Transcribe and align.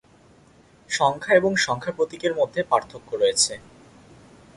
সংখ্যা 0.89 1.33
এবং 1.35 1.51
সংখ্যা 1.57 1.93
প্রতীকের 1.97 2.33
মধ্যে 2.35 2.61
পার্থক্য 2.63 3.09
রয়েছে। 3.15 3.53